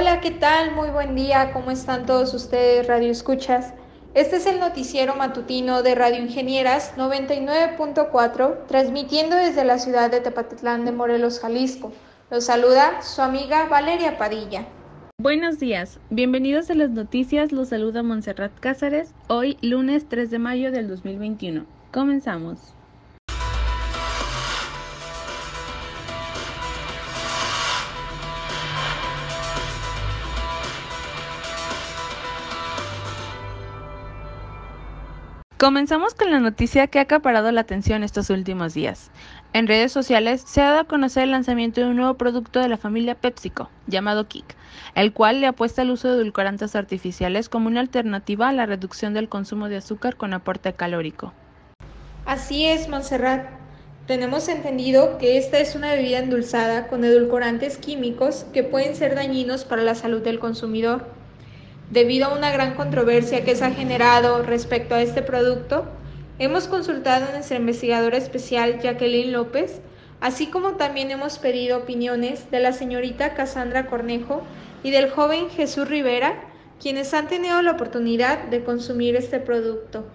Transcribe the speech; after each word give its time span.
Hola, 0.00 0.22
¿qué 0.22 0.30
tal? 0.30 0.74
Muy 0.74 0.88
buen 0.88 1.14
día. 1.14 1.52
¿Cómo 1.52 1.70
están 1.70 2.06
todos 2.06 2.32
ustedes, 2.32 2.86
Radio 2.86 3.10
Escuchas? 3.10 3.74
Este 4.14 4.36
es 4.36 4.46
el 4.46 4.58
noticiero 4.58 5.14
matutino 5.14 5.82
de 5.82 5.94
Radio 5.94 6.22
Ingenieras 6.22 6.96
99.4, 6.96 8.66
transmitiendo 8.66 9.36
desde 9.36 9.62
la 9.62 9.78
ciudad 9.78 10.10
de 10.10 10.22
Tepatitlán 10.22 10.86
de 10.86 10.92
Morelos, 10.92 11.38
Jalisco. 11.40 11.92
Los 12.30 12.44
saluda 12.44 13.02
su 13.02 13.20
amiga 13.20 13.66
Valeria 13.66 14.16
Padilla. 14.16 14.64
Buenos 15.20 15.58
días, 15.58 16.00
bienvenidos 16.08 16.70
a 16.70 16.74
las 16.76 16.88
noticias, 16.88 17.52
los 17.52 17.68
saluda 17.68 18.02
Montserrat 18.02 18.58
Cázares, 18.58 19.12
hoy 19.28 19.58
lunes 19.60 20.08
3 20.08 20.30
de 20.30 20.38
mayo 20.38 20.72
del 20.72 20.88
2021. 20.88 21.66
Comenzamos. 21.92 22.74
Comenzamos 35.60 36.14
con 36.14 36.30
la 36.30 36.40
noticia 36.40 36.86
que 36.86 36.98
ha 36.98 37.02
acaparado 37.02 37.52
la 37.52 37.60
atención 37.60 38.02
estos 38.02 38.30
últimos 38.30 38.72
días. 38.72 39.10
En 39.52 39.66
redes 39.66 39.92
sociales 39.92 40.42
se 40.46 40.62
ha 40.62 40.70
dado 40.70 40.80
a 40.80 40.84
conocer 40.84 41.24
el 41.24 41.32
lanzamiento 41.32 41.82
de 41.82 41.88
un 41.88 41.96
nuevo 41.96 42.14
producto 42.14 42.60
de 42.60 42.68
la 42.70 42.78
familia 42.78 43.14
PepsiCo, 43.14 43.68
llamado 43.86 44.26
Kik, 44.26 44.56
el 44.94 45.12
cual 45.12 45.42
le 45.42 45.48
apuesta 45.48 45.82
al 45.82 45.90
uso 45.90 46.08
de 46.08 46.14
edulcorantes 46.14 46.74
artificiales 46.76 47.50
como 47.50 47.66
una 47.66 47.80
alternativa 47.80 48.48
a 48.48 48.54
la 48.54 48.64
reducción 48.64 49.12
del 49.12 49.28
consumo 49.28 49.68
de 49.68 49.76
azúcar 49.76 50.16
con 50.16 50.32
aporte 50.32 50.72
calórico. 50.72 51.34
Así 52.24 52.64
es, 52.64 52.88
Montserrat. 52.88 53.46
Tenemos 54.06 54.48
entendido 54.48 55.18
que 55.18 55.36
esta 55.36 55.58
es 55.58 55.74
una 55.74 55.92
bebida 55.92 56.20
endulzada 56.20 56.88
con 56.88 57.04
edulcorantes 57.04 57.76
químicos 57.76 58.46
que 58.54 58.62
pueden 58.62 58.96
ser 58.96 59.14
dañinos 59.14 59.66
para 59.66 59.82
la 59.82 59.94
salud 59.94 60.22
del 60.22 60.38
consumidor. 60.38 61.19
Debido 61.90 62.26
a 62.26 62.34
una 62.34 62.52
gran 62.52 62.74
controversia 62.74 63.44
que 63.44 63.56
se 63.56 63.64
ha 63.64 63.72
generado 63.72 64.44
respecto 64.44 64.94
a 64.94 65.02
este 65.02 65.22
producto, 65.22 65.86
hemos 66.38 66.68
consultado 66.68 67.26
a 67.26 67.32
nuestra 67.32 67.56
investigadora 67.56 68.16
especial 68.16 68.80
Jacqueline 68.80 69.32
López, 69.32 69.80
así 70.20 70.46
como 70.46 70.76
también 70.76 71.10
hemos 71.10 71.38
pedido 71.38 71.78
opiniones 71.78 72.48
de 72.52 72.60
la 72.60 72.72
señorita 72.72 73.34
Cassandra 73.34 73.86
Cornejo 73.86 74.42
y 74.84 74.92
del 74.92 75.10
joven 75.10 75.50
Jesús 75.50 75.88
Rivera, 75.88 76.44
quienes 76.80 77.12
han 77.12 77.26
tenido 77.26 77.60
la 77.60 77.72
oportunidad 77.72 78.44
de 78.44 78.62
consumir 78.62 79.16
este 79.16 79.40
producto. 79.40 80.06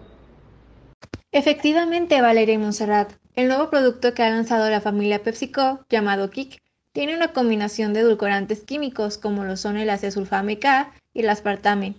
Efectivamente, 1.34 2.22
Valeria 2.22 2.56
y 2.56 2.58
Monserrat, 2.58 3.12
el 3.36 3.50
nuevo 3.50 3.70
producto 3.70 4.14
que 4.14 4.24
ha 4.24 4.30
lanzado 4.30 4.70
la 4.70 4.80
familia 4.80 5.22
PepsiCo, 5.22 5.86
llamado 5.90 6.30
Kik, 6.30 6.62
tiene 6.96 7.14
una 7.14 7.34
combinación 7.34 7.92
de 7.92 8.00
edulcorantes 8.00 8.62
químicos 8.62 9.18
como 9.18 9.44
lo 9.44 9.58
son 9.58 9.76
el 9.76 9.90
acesulfame 9.90 10.60
K 10.60 10.94
y 11.14 11.20
el 11.20 11.30
aspartame. 11.30 11.96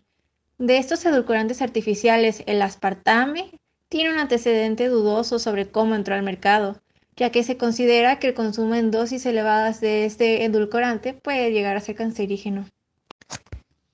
De 0.57 0.79
estos 0.79 1.05
edulcorantes 1.05 1.61
artificiales, 1.61 2.43
el 2.47 2.63
aspartame 2.63 3.51
tiene 3.91 4.11
un 4.15 4.19
antecedente 4.19 4.89
dudoso 4.89 5.39
sobre 5.39 5.69
cómo 5.69 5.95
entró 5.95 6.15
al 6.15 6.23
mercado, 6.23 6.81
ya 7.15 7.29
que 7.31 7.43
se 7.43 7.59
considera 7.59 8.19
que 8.19 8.29
el 8.29 8.35
consumo 8.35 8.75
en 8.75 8.91
dosis 8.91 9.27
elevadas 9.27 9.83
de 9.83 10.07
este 10.07 10.43
edulcorante 10.47 11.13
puede 11.13 11.53
llegar 11.53 11.77
a 11.77 11.81
ser 11.81 11.95
cancerígeno. 11.95 12.65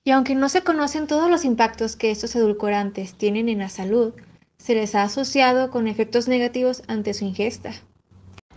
Y 0.05 0.11
aunque 0.11 0.35
no 0.35 0.47
se 0.47 0.61
conocen 0.61 1.07
todos 1.07 1.29
los 1.29 1.43
impactos 1.43 1.97
que 1.97 2.11
estos 2.11 2.33
edulcorantes 2.33 3.15
tienen 3.15 3.49
en 3.49 3.59
la 3.59 3.67
salud, 3.67 4.13
se 4.57 4.73
les 4.73 4.95
ha 4.95 5.03
asociado 5.03 5.69
con 5.69 5.89
efectos 5.89 6.29
negativos 6.29 6.81
ante 6.87 7.13
su 7.13 7.25
ingesta. 7.25 7.73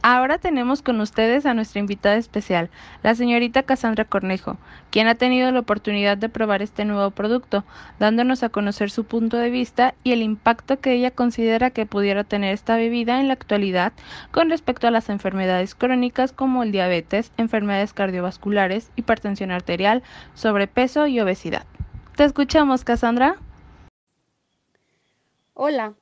Ahora 0.08 0.38
tenemos 0.38 0.82
con 0.82 1.00
ustedes 1.00 1.46
a 1.46 1.54
nuestra 1.54 1.80
invitada 1.80 2.14
especial, 2.14 2.70
la 3.02 3.16
señorita 3.16 3.64
Cassandra 3.64 4.04
Cornejo, 4.04 4.56
quien 4.92 5.08
ha 5.08 5.16
tenido 5.16 5.50
la 5.50 5.58
oportunidad 5.58 6.16
de 6.16 6.28
probar 6.28 6.62
este 6.62 6.84
nuevo 6.84 7.10
producto, 7.10 7.64
dándonos 7.98 8.44
a 8.44 8.48
conocer 8.48 8.88
su 8.92 9.02
punto 9.02 9.36
de 9.36 9.50
vista 9.50 9.96
y 10.04 10.12
el 10.12 10.22
impacto 10.22 10.78
que 10.78 10.92
ella 10.92 11.10
considera 11.10 11.72
que 11.72 11.86
pudiera 11.86 12.22
tener 12.22 12.54
esta 12.54 12.76
bebida 12.76 13.18
en 13.18 13.26
la 13.26 13.32
actualidad 13.32 13.92
con 14.30 14.48
respecto 14.48 14.86
a 14.86 14.92
las 14.92 15.08
enfermedades 15.08 15.74
crónicas 15.74 16.30
como 16.30 16.62
el 16.62 16.70
diabetes, 16.70 17.32
enfermedades 17.36 17.92
cardiovasculares, 17.92 18.92
hipertensión 18.94 19.50
arterial, 19.50 20.04
sobrepeso 20.34 21.08
y 21.08 21.18
obesidad. 21.18 21.66
¿Te 22.14 22.22
escuchamos, 22.22 22.84
Cassandra? 22.84 23.38
Hola, 25.54 25.94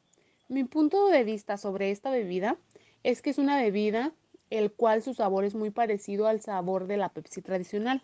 mi 0.50 0.64
punto 0.64 1.08
de 1.08 1.24
vista 1.24 1.56
sobre 1.56 1.90
esta 1.90 2.10
bebida 2.10 2.58
es 3.04 3.20
que 3.20 3.30
es 3.30 3.38
una 3.38 3.62
bebida 3.62 4.12
el 4.50 4.72
cual 4.72 5.02
su 5.02 5.14
sabor 5.14 5.44
es 5.44 5.54
muy 5.54 5.70
parecido 5.70 6.26
al 6.26 6.40
sabor 6.40 6.86
de 6.86 6.96
la 6.96 7.10
Pepsi 7.10 7.42
tradicional, 7.42 8.02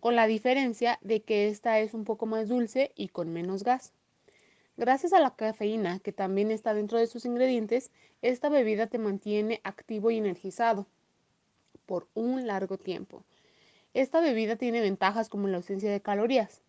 con 0.00 0.14
la 0.14 0.26
diferencia 0.26 0.98
de 1.02 1.22
que 1.22 1.48
esta 1.48 1.80
es 1.80 1.94
un 1.94 2.04
poco 2.04 2.26
más 2.26 2.48
dulce 2.48 2.92
y 2.94 3.08
con 3.08 3.32
menos 3.32 3.64
gas. 3.64 3.92
Gracias 4.76 5.14
a 5.14 5.20
la 5.20 5.34
cafeína 5.34 5.98
que 6.00 6.12
también 6.12 6.50
está 6.50 6.74
dentro 6.74 6.98
de 6.98 7.06
sus 7.06 7.24
ingredientes, 7.24 7.90
esta 8.20 8.50
bebida 8.50 8.86
te 8.86 8.98
mantiene 8.98 9.60
activo 9.64 10.10
y 10.10 10.18
energizado 10.18 10.86
por 11.86 12.08
un 12.12 12.46
largo 12.46 12.76
tiempo. 12.76 13.24
Esta 13.94 14.20
bebida 14.20 14.56
tiene 14.56 14.82
ventajas 14.82 15.30
como 15.30 15.48
la 15.48 15.56
ausencia 15.56 15.90
de 15.90 16.02
calorías, 16.02 16.60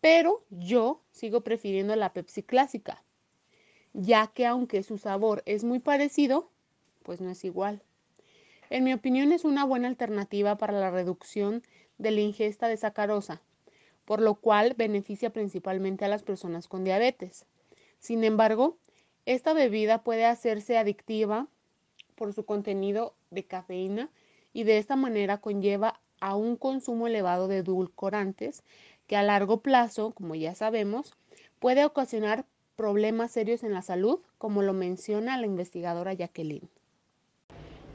pero 0.00 0.44
yo 0.50 1.02
sigo 1.12 1.42
prefiriendo 1.42 1.94
la 1.94 2.12
Pepsi 2.12 2.42
clásica, 2.42 3.04
ya 3.98 4.26
que 4.26 4.44
aunque 4.44 4.82
su 4.82 4.98
sabor 4.98 5.42
es 5.46 5.64
muy 5.64 5.78
parecido, 5.78 6.50
pues 7.02 7.22
no 7.22 7.30
es 7.30 7.44
igual. 7.44 7.82
En 8.68 8.84
mi 8.84 8.92
opinión 8.92 9.32
es 9.32 9.44
una 9.44 9.64
buena 9.64 9.88
alternativa 9.88 10.58
para 10.58 10.74
la 10.78 10.90
reducción 10.90 11.62
de 11.96 12.10
la 12.10 12.20
ingesta 12.20 12.68
de 12.68 12.76
sacarosa, 12.76 13.40
por 14.04 14.20
lo 14.20 14.34
cual 14.34 14.74
beneficia 14.76 15.30
principalmente 15.30 16.04
a 16.04 16.08
las 16.08 16.22
personas 16.22 16.68
con 16.68 16.84
diabetes. 16.84 17.46
Sin 17.98 18.22
embargo, 18.22 18.76
esta 19.24 19.54
bebida 19.54 20.04
puede 20.04 20.26
hacerse 20.26 20.76
adictiva 20.76 21.48
por 22.16 22.34
su 22.34 22.44
contenido 22.44 23.14
de 23.30 23.44
cafeína 23.44 24.10
y 24.52 24.64
de 24.64 24.76
esta 24.76 24.96
manera 24.96 25.38
conlleva 25.38 26.00
a 26.20 26.36
un 26.36 26.56
consumo 26.56 27.06
elevado 27.06 27.48
de 27.48 27.58
edulcorantes 27.58 28.62
que 29.06 29.16
a 29.16 29.22
largo 29.22 29.62
plazo, 29.62 30.10
como 30.10 30.34
ya 30.34 30.54
sabemos, 30.54 31.16
puede 31.60 31.84
ocasionar 31.86 32.44
problemas 32.76 33.30
serios 33.32 33.64
en 33.64 33.72
la 33.72 33.82
salud, 33.82 34.20
como 34.38 34.62
lo 34.62 34.74
menciona 34.74 35.38
la 35.38 35.46
investigadora 35.46 36.12
Jacqueline. 36.12 36.68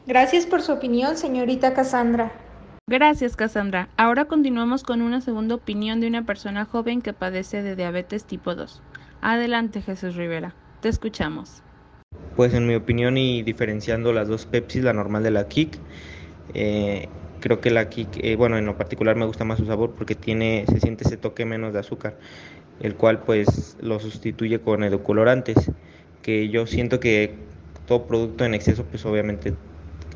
Gracias 0.08 0.48
por 0.48 0.62
su 0.62 0.74
opinión, 0.74 1.16
señorita 1.16 1.74
Cassandra. 1.74 2.32
Gracias, 2.88 3.36
Cassandra. 3.36 3.90
Ahora 3.96 4.26
continuamos 4.26 4.84
con 4.84 5.02
una 5.02 5.22
segunda 5.22 5.56
opinión 5.56 6.02
de 6.02 6.08
una 6.08 6.26
persona 6.26 6.66
joven 6.66 7.02
que 7.02 7.14
padece 7.14 7.62
de 7.62 7.76
diabetes 7.76 8.26
tipo 8.26 8.56
2. 8.56 8.82
Adelante, 9.22 9.82
Jesús 9.82 10.16
Rivera. 10.16 10.56
Te 10.82 10.90
escuchamos. 10.90 11.62
Pues 12.36 12.54
en 12.56 12.68
mi 12.68 12.74
opinión 12.74 13.18
y 13.18 13.44
diferenciando 13.44 14.12
las 14.12 14.28
dos 14.28 14.48
Pepsi, 14.48 14.82
la 14.82 14.94
normal 14.94 15.22
de 15.22 15.32
la 15.32 15.48
Kik, 15.48 15.78
eh, 16.56 17.08
creo 17.42 17.62
que 17.62 17.72
la 17.72 17.90
Kik, 17.90 18.18
eh, 18.24 18.36
bueno, 18.38 18.58
en 18.58 18.66
lo 18.66 18.78
particular 18.78 19.16
me 19.18 19.26
gusta 19.26 19.46
más 19.46 19.60
su 19.60 19.66
sabor 19.66 19.96
porque 19.96 20.16
tiene, 20.16 20.66
se 20.70 20.80
siente 20.80 21.06
ese 21.06 21.18
toque 21.18 21.46
menos 21.46 21.74
de 21.74 21.80
azúcar 21.80 22.18
el 22.80 22.96
cual 22.98 23.24
pues 23.24 23.78
lo 23.82 24.00
sustituye 24.00 24.62
con 24.62 24.84
edulcorantes, 24.84 25.72
que 26.22 26.50
yo 26.50 26.68
siento 26.68 27.00
que 27.00 27.50
todo 27.86 28.08
producto 28.08 28.46
en 28.46 28.54
exceso 28.54 28.86
pues 28.86 29.06
obviamente 29.06 29.56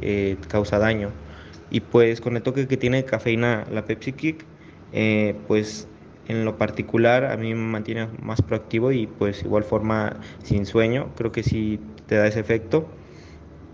eh, 0.01 0.37
causa 0.49 0.79
daño. 0.79 1.11
Y 1.69 1.81
pues 1.81 2.21
con 2.21 2.35
el 2.37 2.43
toque 2.43 2.67
que 2.67 2.77
tiene 2.77 3.05
cafeína 3.05 3.65
la 3.71 3.85
Pepsi 3.85 4.13
Kick, 4.13 4.45
eh, 4.91 5.43
pues 5.47 5.89
en 6.25 6.45
lo 6.45 6.57
particular 6.57 7.25
a 7.25 7.37
mí 7.37 7.53
me 7.53 7.61
mantiene 7.61 8.07
más 8.21 8.41
proactivo 8.41 8.91
y 8.91 9.07
pues 9.07 9.43
igual 9.43 9.63
forma 9.63 10.19
sin 10.43 10.65
sueño, 10.65 11.13
creo 11.15 11.31
que 11.31 11.43
sí 11.43 11.79
te 12.07 12.15
da 12.15 12.27
ese 12.27 12.39
efecto. 12.39 12.97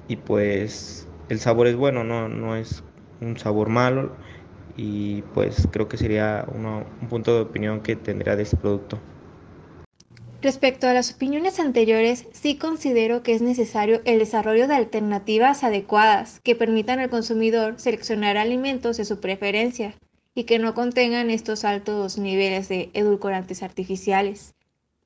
Y 0.07 0.17
pues 0.17 1.09
el 1.29 1.39
sabor 1.39 1.67
es 1.67 1.75
bueno, 1.75 2.03
no, 2.03 2.27
no 2.29 2.55
es 2.55 2.83
un 3.21 3.37
sabor 3.37 3.69
malo 3.69 4.11
y 4.75 5.21
pues 5.33 5.67
creo 5.71 5.87
que 5.87 5.97
sería 5.97 6.45
un 6.53 7.07
punto 7.07 7.35
de 7.35 7.41
opinión 7.41 7.81
que 7.81 7.95
tendría 7.95 8.35
de 8.35 8.43
este 8.43 8.57
producto. 8.57 8.99
Respecto 10.41 10.87
a 10.87 10.93
las 10.93 11.13
opiniones 11.13 11.59
anteriores, 11.59 12.27
sí 12.31 12.55
considero 12.55 13.21
que 13.21 13.33
es 13.33 13.43
necesario 13.43 14.01
el 14.05 14.17
desarrollo 14.17 14.67
de 14.67 14.73
alternativas 14.73 15.63
adecuadas 15.63 16.39
que 16.39 16.55
permitan 16.55 16.99
al 16.99 17.11
consumidor 17.11 17.75
seleccionar 17.77 18.37
alimentos 18.37 18.97
de 18.97 19.05
su 19.05 19.19
preferencia 19.19 19.93
y 20.33 20.45
que 20.45 20.57
no 20.57 20.73
contengan 20.73 21.29
estos 21.29 21.63
altos 21.63 22.17
niveles 22.17 22.69
de 22.69 22.89
edulcorantes 22.93 23.61
artificiales. 23.61 24.55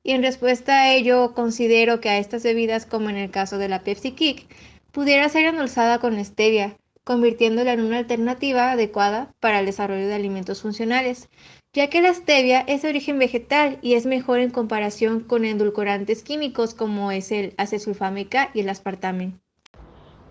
Y 0.02 0.12
en 0.12 0.22
respuesta 0.22 0.82
a 0.82 0.94
ello, 0.94 1.34
considero 1.34 2.00
que 2.00 2.08
a 2.08 2.18
estas 2.18 2.42
bebidas, 2.44 2.86
como 2.86 3.10
en 3.10 3.16
el 3.16 3.30
caso 3.30 3.58
de 3.58 3.68
la 3.68 3.82
Pepsi 3.82 4.12
Kick, 4.12 4.46
pudiera 4.90 5.28
ser 5.28 5.44
endulzada 5.44 5.98
con 5.98 6.24
stevia, 6.24 6.78
convirtiéndola 7.06 7.72
en 7.72 7.82
una 7.82 7.98
alternativa 7.98 8.72
adecuada 8.72 9.32
para 9.38 9.60
el 9.60 9.66
desarrollo 9.66 10.08
de 10.08 10.14
alimentos 10.16 10.62
funcionales, 10.62 11.28
ya 11.72 11.88
que 11.88 12.02
la 12.02 12.12
stevia 12.12 12.64
es 12.66 12.82
de 12.82 12.88
origen 12.88 13.20
vegetal 13.20 13.78
y 13.80 13.94
es 13.94 14.06
mejor 14.06 14.40
en 14.40 14.50
comparación 14.50 15.20
con 15.20 15.44
endulcorantes 15.44 16.24
químicos 16.24 16.74
como 16.74 17.12
es 17.12 17.30
el 17.30 17.54
acesulfame 17.58 18.26
K 18.26 18.50
y 18.54 18.60
el 18.60 18.68
aspartame. 18.68 19.34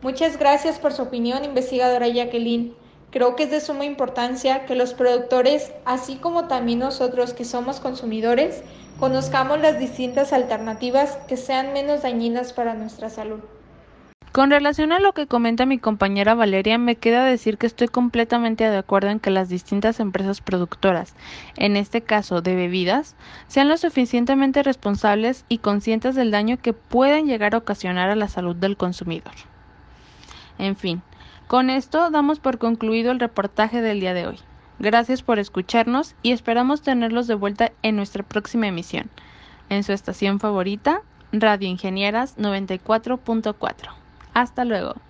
Muchas 0.02 0.38
gracias 0.38 0.78
por 0.78 0.92
su 0.92 1.04
opinión, 1.04 1.46
investigadora 1.46 2.10
Jacqueline. 2.10 2.76
Creo 3.10 3.38
que 3.38 3.44
es 3.44 3.52
de 3.52 3.62
suma 3.62 3.86
importancia 3.86 4.66
que 4.66 4.76
los 4.76 4.94
productores, 4.94 5.72
así 5.86 6.18
como 6.18 6.50
también 6.50 6.80
nosotros 6.80 7.34
que 7.34 7.46
somos 7.46 7.80
consumidores, 7.80 8.64
conozcamos 9.00 9.62
las 9.62 9.80
distintas 9.80 10.34
alternativas 10.34 11.20
que 11.30 11.38
sean 11.38 11.72
menos 11.72 12.02
dañinas 12.02 12.52
para 12.52 12.74
nuestra 12.74 13.10
salud. 13.10 13.40
Con 14.36 14.50
relación 14.50 14.92
a 14.92 15.00
lo 15.00 15.14
que 15.14 15.28
comenta 15.28 15.66
mi 15.66 15.78
compañera 15.78 16.36
Valeria, 16.36 16.78
me 16.78 16.98
queda 16.98 17.24
decir 17.24 17.58
que 17.58 17.68
estoy 17.68 17.88
completamente 17.88 18.70
de 18.70 18.78
acuerdo 18.78 19.08
en 19.08 19.22
que 19.22 19.30
las 19.30 19.48
distintas 19.48 20.02
empresas 20.02 20.42
productoras, 20.42 21.16
en 21.56 21.78
este 21.78 22.02
caso 22.02 22.42
de 22.42 22.54
bebidas, 22.54 23.16
sean 23.48 23.70
lo 23.70 23.78
suficientemente 23.78 24.62
responsables 24.62 25.46
y 25.48 25.60
conscientes 25.60 26.16
del 26.16 26.32
daño 26.32 26.58
que 26.62 26.74
pueden 26.74 27.28
llegar 27.28 27.56
a 27.56 27.60
ocasionar 27.60 28.10
a 28.10 28.18
la 28.18 28.28
salud 28.28 28.58
del 28.58 28.76
consumidor. 28.76 29.32
En 30.58 30.76
fin, 30.76 31.02
con 31.48 31.70
esto 31.70 32.10
damos 32.10 32.40
por 32.40 32.58
concluido 32.58 33.14
el 33.14 33.22
reportaje 33.22 33.82
del 33.82 34.02
día 34.02 34.14
de 34.14 34.28
hoy. 34.28 34.40
Gracias 34.80 35.24
por 35.24 35.40
escucharnos 35.40 36.14
y 36.24 36.34
esperamos 36.34 36.82
tenerlos 36.82 37.28
de 37.28 37.36
vuelta 37.36 37.72
en 37.84 37.96
nuestra 37.96 38.22
próxima 38.24 38.68
emisión, 38.68 39.10
en 39.70 39.84
su 39.84 39.94
estación 39.94 40.42
favorita, 40.42 41.04
Radio 41.32 41.70
Ingenieras 41.70 42.38
94.4. 42.38 44.05
Hasta 44.36 44.66
luego. 44.66 45.05